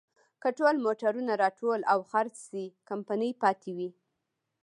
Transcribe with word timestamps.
که 0.41 0.49
ټول 0.57 0.75
موټرونه 0.85 1.33
راټول 1.43 1.79
او 1.91 1.99
خرڅ 2.11 2.35
شي، 2.47 2.63
کمپنۍ 2.89 3.31
پاتې 3.41 3.69
وي. 3.77 3.89